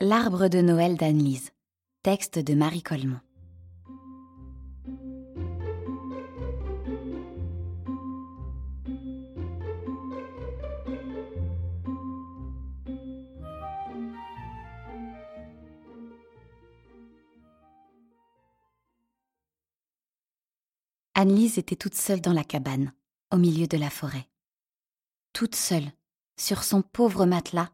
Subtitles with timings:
[0.00, 1.50] L'arbre de Noël d'Anne-Lise.
[2.04, 3.20] Texte de Marie Coleman.
[21.14, 22.92] Anne-Lise était toute seule dans la cabane,
[23.32, 24.28] au milieu de la forêt.
[25.32, 25.90] Toute seule,
[26.36, 27.70] sur son pauvre matelas,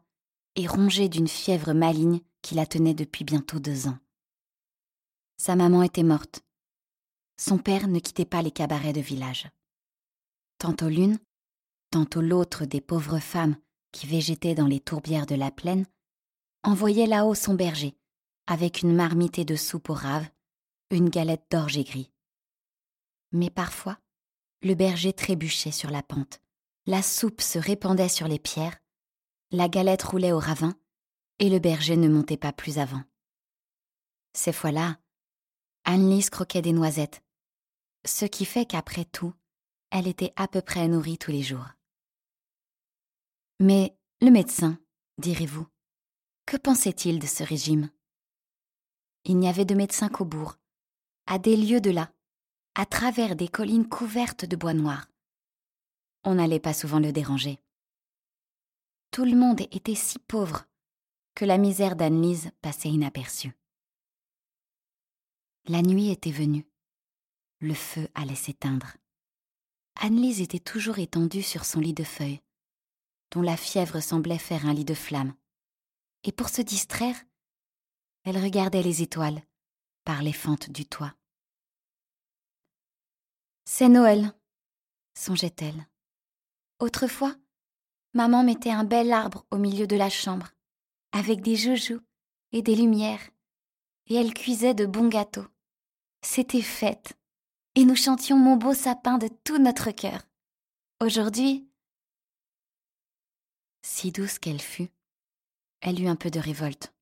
[0.55, 3.97] et rongée d'une fièvre maligne qui la tenait depuis bientôt deux ans.
[5.37, 6.41] Sa maman était morte.
[7.37, 9.49] Son père ne quittait pas les cabarets de village.
[10.57, 11.19] Tantôt l'une,
[11.91, 13.57] tantôt l'autre des pauvres femmes
[13.91, 15.85] qui végétaient dans les tourbières de la plaine
[16.63, 17.95] envoyait là-haut son berger,
[18.47, 20.27] avec une marmite de soupe au rave,
[20.91, 22.11] une galette d'orge gris.
[23.31, 23.99] Mais parfois,
[24.61, 26.41] le berger trébuchait sur la pente,
[26.85, 28.77] la soupe se répandait sur les pierres,
[29.55, 30.75] la galette roulait au ravin,
[31.39, 33.03] et le berger ne montait pas plus avant.
[34.33, 34.99] Ces fois-là,
[35.85, 37.23] Anne-Lise croquait des noisettes,
[38.05, 39.33] ce qui fait qu'après tout,
[39.91, 41.67] elle était à peu près nourrie tous les jours.
[43.59, 44.77] Mais le médecin,
[45.17, 45.65] direz-vous,
[46.45, 47.89] que pensait-il de ce régime?
[49.23, 50.57] Il n'y avait de médecin qu'au bourg,
[51.25, 52.11] à des lieues de là,
[52.75, 55.07] à travers des collines couvertes de bois noir.
[56.23, 57.59] On n'allait pas souvent le déranger.
[59.15, 60.65] Tout le monde était si pauvre
[61.35, 63.53] que la misère d'Anne-Lise passait inaperçue.
[65.67, 66.67] La nuit était venue.
[67.61, 68.97] Le feu allait s'éteindre.
[70.01, 72.41] Anne-Lise était toujours étendue sur son lit de feuilles,
[73.31, 75.33] dont la fièvre semblait faire un lit de flammes.
[76.25, 77.15] Et pour se distraire,
[78.25, 79.41] elle regardait les étoiles
[80.03, 81.15] par les fentes du toit.
[83.63, 84.33] C'est Noël,
[85.13, 85.87] songeait-elle.
[86.79, 87.33] Autrefois,
[88.15, 90.47] maman mettait un bel arbre au milieu de la chambre,
[91.11, 92.01] avec des joujoux
[92.53, 93.29] et des lumières,
[94.07, 95.45] et elle cuisait de bons gâteaux.
[96.21, 97.13] C'était fête,
[97.75, 100.23] et nous chantions mon beau sapin de tout notre cœur.
[101.01, 101.67] Aujourd'hui,
[103.81, 104.89] si douce qu'elle fut,
[105.81, 106.93] elle eut un peu de révolte.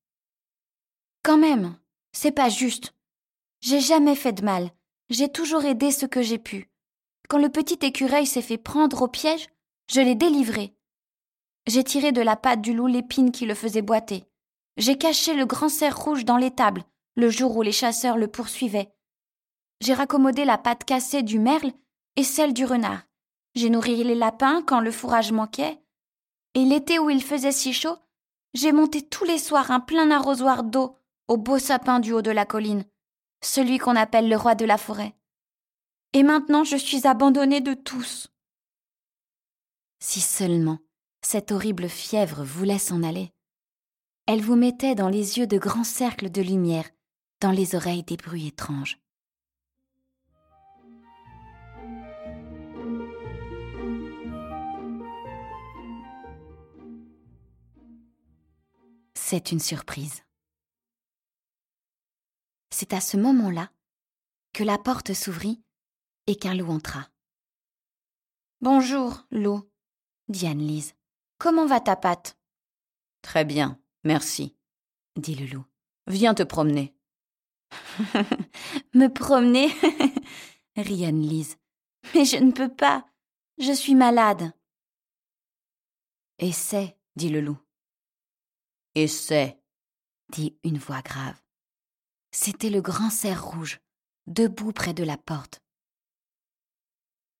[1.22, 1.78] Quand même,
[2.12, 2.94] c'est pas juste.
[3.62, 4.72] J'ai jamais fait de mal.
[5.10, 6.70] J'ai toujours aidé ce que j'ai pu.
[7.30, 9.48] Quand le petit écureuil s'est fait prendre au piège,
[9.90, 10.76] je l'ai délivré.
[11.66, 14.26] J'ai tiré de la patte du loup l'épine qui le faisait boiter.
[14.78, 16.84] J'ai caché le grand cerf rouge dans l'étable,
[17.16, 18.94] le jour où les chasseurs le poursuivaient.
[19.80, 21.72] J'ai raccommodé la patte cassée du merle
[22.16, 23.04] et celle du renard.
[23.56, 25.80] J'ai nourri les lapins quand le fourrage manquait.
[26.54, 27.98] Et l'été où il faisait si chaud,
[28.54, 30.98] j'ai monté tous les soirs un plein arrosoir d'eau
[31.28, 32.84] au beau sapin du haut de la colline,
[33.42, 35.16] celui qu'on appelle le roi de la forêt.
[36.14, 38.28] Et maintenant je suis abandonnée de tous.
[40.00, 40.80] Si seulement
[41.26, 43.32] cette horrible fièvre voulait s'en aller.
[44.26, 46.90] Elle vous mettait dans les yeux de grands cercles de lumière,
[47.40, 49.00] dans les oreilles des bruits étranges.
[59.16, 60.22] C'est une surprise.
[62.70, 63.72] C'est à ce moment-là
[64.54, 65.62] que la porte s'ouvrit
[66.28, 67.08] et qu'un loup entra.
[68.62, 69.68] Bonjour, loup,
[70.30, 70.94] dit Anne-Lise.
[71.44, 72.40] Comment va ta patte
[73.22, 74.56] Très bien, merci,
[75.18, 75.66] dit le loup.
[76.08, 76.96] Viens te promener.
[78.94, 79.68] Me promener?
[80.78, 81.58] Rit Anne-Lise.
[82.16, 83.06] Mais je ne peux pas.
[83.58, 84.54] Je suis malade.
[86.40, 87.60] Essaie, dit le loup.
[88.96, 89.62] Essaie,
[90.30, 91.42] dit une voix grave.
[92.32, 93.82] C'était le grand cerf rouge,
[94.28, 95.60] debout près de la porte.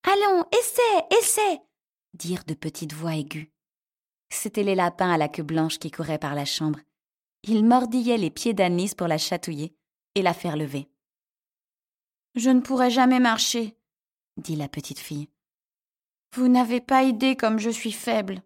[0.04, 1.62] Allons, essaie, essaie
[2.14, 3.53] dirent de petites voix aiguës.
[4.34, 6.80] C'étaient les lapins à la queue blanche qui couraient par la chambre.
[7.44, 9.76] Ils mordillaient les pieds d'Anne-Lise pour la chatouiller
[10.16, 10.90] et la faire lever.
[12.36, 13.78] Je ne pourrai jamais marcher,
[14.38, 15.30] dit la petite fille.
[16.34, 18.42] Vous n'avez pas idée comme je suis faible.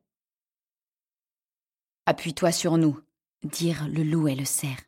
[2.05, 2.99] Appuie-toi sur nous,
[3.43, 4.81] dirent le loup et le cerf.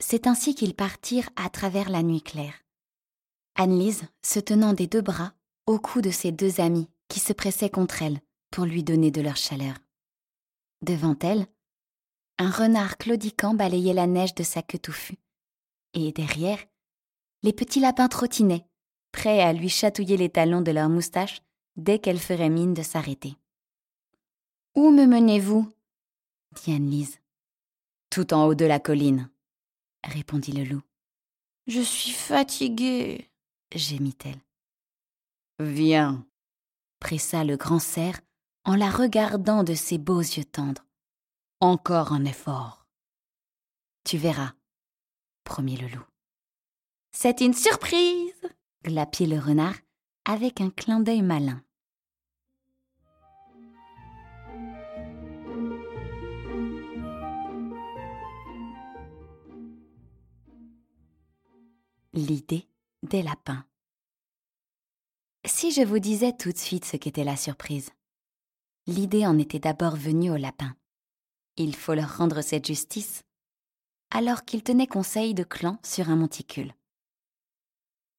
[0.00, 2.64] C'est ainsi qu'ils partirent à travers la nuit claire.
[3.54, 5.34] Anne-Lise, se tenant des deux bras,
[5.66, 8.20] au cou de ses deux amis qui se pressaient contre elle,
[8.54, 9.74] pour lui donner de leur chaleur.
[10.80, 11.48] Devant elle,
[12.38, 15.18] un renard claudiquant balayait la neige de sa queue touffue.
[15.92, 16.64] Et derrière,
[17.42, 18.64] les petits lapins trottinaient,
[19.10, 21.42] prêts à lui chatouiller les talons de leurs moustaches
[21.74, 23.34] dès qu'elle ferait mine de s'arrêter.
[24.76, 25.68] Où me menez-vous?
[26.52, 27.18] dit Anne-Lise.
[28.08, 29.30] Tout en haut de la colline,
[30.04, 30.82] répondit le loup.
[31.66, 33.28] Je suis fatiguée,
[33.74, 34.40] gémit-elle.
[35.58, 36.24] Viens,
[37.00, 38.20] pressa le grand cerf
[38.64, 40.84] en la regardant de ses beaux yeux tendres.
[41.60, 42.86] Encore un effort.
[44.04, 44.52] Tu verras,
[45.44, 46.04] promit le loup.
[47.12, 48.32] C'est une surprise,
[48.84, 49.76] glapit le renard
[50.24, 51.62] avec un clin d'œil malin.
[62.12, 62.68] L'idée
[63.02, 63.64] des lapins.
[65.44, 67.90] Si je vous disais tout de suite ce qu'était la surprise.
[68.86, 70.76] L'idée en était d'abord venue aux lapins.
[71.56, 73.22] Il faut leur rendre cette justice,
[74.10, 76.74] alors qu'ils tenaient conseil de clan sur un monticule.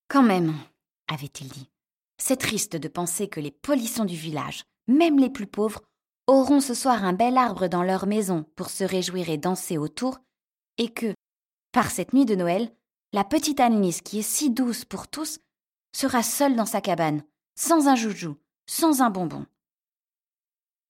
[0.08, 0.56] Quand même,
[1.08, 1.70] avait-il dit,
[2.18, 5.84] c'est triste de penser que les polissons du village, même les plus pauvres,
[6.26, 10.18] auront ce soir un bel arbre dans leur maison pour se réjouir et danser autour,
[10.80, 11.14] et que,
[11.72, 12.74] par cette nuit de Noël,
[13.14, 15.38] la petite Annelise, qui est si douce pour tous,
[15.96, 17.24] sera seule dans sa cabane,
[17.56, 18.36] sans un joujou,
[18.66, 19.46] sans un bonbon.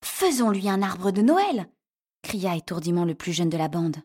[0.06, 1.68] Faisons-lui un arbre de Noël
[2.22, 3.98] cria étourdiment le plus jeune de la bande.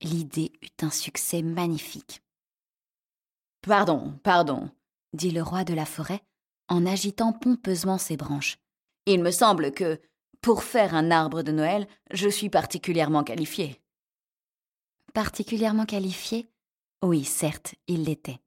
[0.00, 2.22] L'idée eut un succès magnifique.
[3.60, 4.70] Pardon, pardon,
[5.12, 6.22] dit le roi de la forêt
[6.68, 8.58] en agitant pompeusement ses branches.
[9.04, 10.00] Il me semble que,
[10.40, 13.82] pour faire un arbre de Noël, je suis particulièrement qualifié.
[15.12, 16.48] Particulièrement qualifié?
[17.02, 18.40] Oui, certes, il l'était.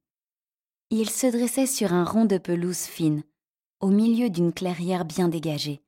[0.89, 3.23] Il se dressait sur un rond de pelouse fine,
[3.81, 5.82] au milieu d'une clairière bien dégagée,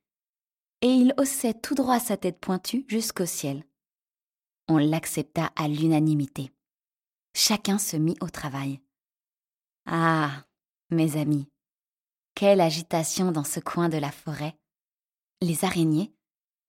[0.81, 3.63] et il haussait tout droit sa tête pointue jusqu'au ciel.
[4.67, 6.51] On l'accepta à l'unanimité.
[7.33, 8.79] Chacun se mit au travail.
[9.85, 10.45] Ah,
[10.89, 11.47] mes amis,
[12.33, 14.57] quelle agitation dans ce coin de la forêt.
[15.41, 16.13] Les araignées,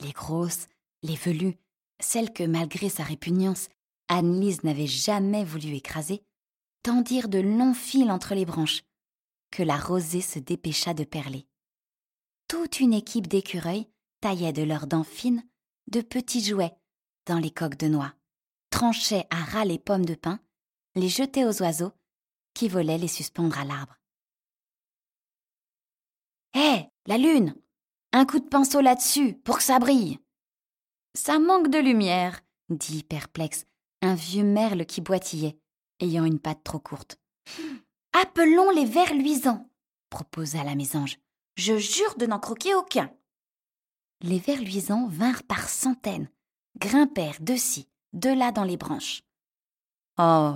[0.00, 0.68] les grosses,
[1.02, 1.56] les velues,
[2.00, 3.68] celles que, malgré sa répugnance,
[4.08, 6.22] Anne-Lise n'avait jamais voulu écraser,
[6.82, 8.82] tendirent de longs fils entre les branches,
[9.50, 11.46] que la rosée se dépêcha de perler.
[12.48, 13.88] Toute une équipe d'écureuils
[14.20, 15.44] taillait de leurs dents fines
[15.88, 16.76] de petits jouets
[17.26, 18.14] dans les coques de noix,
[18.70, 20.40] tranchait à ras les pommes de pin,
[20.94, 21.92] les jetait aux oiseaux,
[22.54, 23.98] qui volaient les suspendre à l'arbre.
[26.54, 27.54] Hé, la lune
[28.12, 30.18] Un coup de pinceau là-dessus, pour que ça brille
[31.14, 32.40] Ça manque de lumière,
[32.70, 33.66] dit perplexe
[34.02, 35.58] un vieux merle qui boitillait,
[36.00, 37.18] ayant une patte trop courte.
[38.12, 39.68] Appelons les vers luisants,
[40.10, 41.18] proposa la mésange.
[41.56, 43.10] Je jure de n'en croquer aucun.
[44.22, 46.30] Les vers luisants vinrent par centaines,
[46.78, 49.22] grimpèrent de ci, de là dans les branches.
[50.18, 50.54] Oh,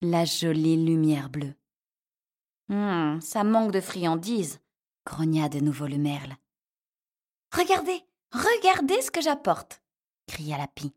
[0.00, 1.54] la jolie lumière bleue.
[2.70, 4.60] Hum, ça manque de friandises,
[5.06, 6.36] grogna de nouveau le merle.
[7.54, 8.02] Regardez,
[8.32, 9.82] regardez ce que j'apporte,
[10.26, 10.94] cria la pie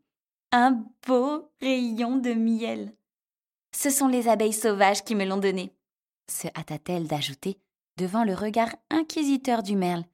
[0.52, 2.94] un beau rayon de miel.
[3.74, 5.72] Ce sont les abeilles sauvages qui me l'ont donné,
[6.30, 7.60] se hâta-t-elle d'ajouter
[7.96, 10.04] devant le regard inquisiteur du merle,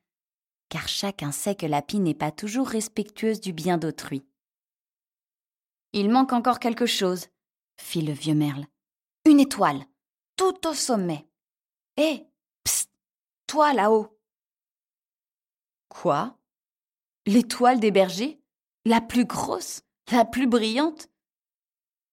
[0.75, 4.27] car chacun sait que la pie n'est pas toujours respectueuse du bien d'autrui.
[5.93, 7.29] Il manque encore quelque chose,
[7.77, 8.67] fit le vieux merle.
[9.25, 9.85] Une étoile,
[10.35, 11.29] tout au sommet.
[11.97, 12.27] Hé,
[12.65, 12.91] psst,
[13.47, 14.19] toi là-haut.
[15.91, 16.37] Quoi?
[17.25, 18.43] L'étoile des bergers?
[18.85, 19.83] La plus grosse?
[20.11, 21.09] La plus brillante?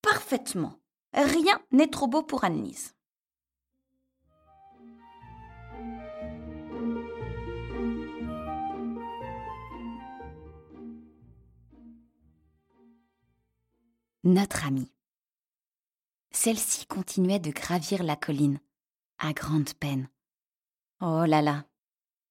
[0.03, 0.79] Parfaitement.
[1.13, 2.93] Rien n'est trop beau pour Annelise.
[14.23, 14.91] Notre amie.
[16.31, 18.59] Celle-ci continuait de gravir la colline,
[19.17, 20.09] à grande peine.
[21.01, 21.65] Oh là là,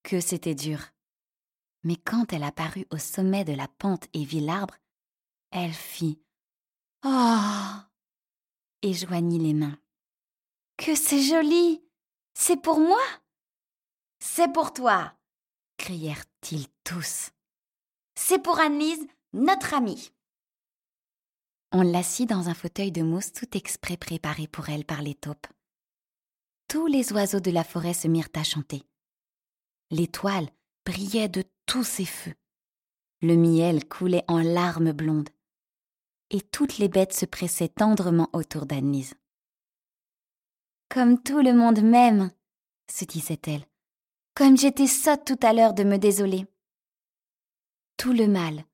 [0.02, 0.80] que c'était dur.
[1.82, 4.76] Mais quand elle apparut au sommet de la pente et vit l'arbre,
[5.50, 6.22] elle fit
[7.04, 7.38] Oh
[8.82, 9.78] et joignit les mains.
[10.76, 11.82] Que c'est joli
[12.34, 13.02] C'est pour moi
[14.20, 15.14] C'est pour toi
[15.80, 17.30] crièrent-ils tous.
[18.14, 20.12] C'est pour Annelise, notre amie.
[21.72, 25.46] On l'assit dans un fauteuil de mousse tout exprès préparé pour elle par les taupes.
[26.66, 28.82] Tous les oiseaux de la forêt se mirent à chanter.
[29.90, 30.48] L'étoile
[30.84, 32.34] brillait de tous ses feux.
[33.22, 35.28] Le miel coulait en larmes blondes
[36.30, 39.14] et toutes les bêtes se pressaient tendrement autour d'Annelise.
[40.88, 42.32] Comme tout le monde m'aime,
[42.90, 43.64] se disait-elle,
[44.34, 46.46] comme j'étais sotte tout à l'heure de me désoler.
[47.96, 48.64] Tout le mal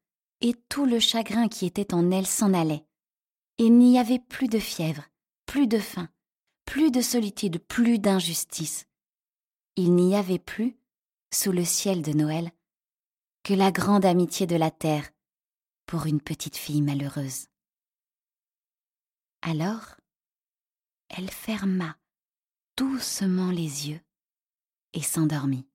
[0.41, 2.86] et tout le chagrin qui était en elle s'en allait.
[3.59, 5.05] Il n'y avait plus de fièvre,
[5.47, 6.11] plus de faim,
[6.67, 8.87] plus de solitude, plus d'injustice.
[9.77, 10.77] Il n'y avait plus,
[11.33, 12.51] sous le ciel de Noël,
[13.45, 15.11] que la grande amitié de la terre
[15.87, 17.47] pour une petite fille malheureuse.
[19.41, 19.97] Alors,
[21.09, 21.97] elle ferma
[22.77, 24.01] doucement les yeux
[24.93, 25.67] et s'endormit,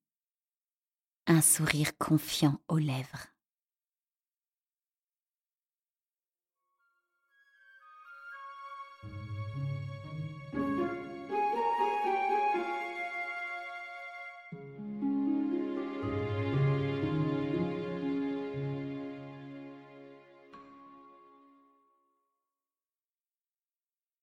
[1.25, 3.27] un sourire confiant aux lèvres.